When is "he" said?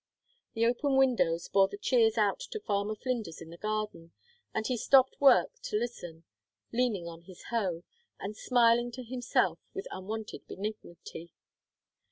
4.65-4.75